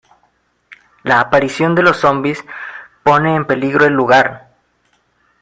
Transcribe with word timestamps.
La 1.03 1.19
aparición 1.19 1.75
de 1.75 1.83
los 1.83 1.97
zombis 1.97 2.43
pone 3.03 3.35
en 3.35 3.45
peligro 3.45 3.85
el 3.85 3.93
lugar. 3.93 4.49